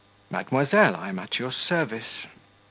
"Mademoiselle, 0.31 0.95
I 0.95 1.09
am 1.09 1.19
at 1.19 1.37
your 1.37 1.51
service." 1.51 2.25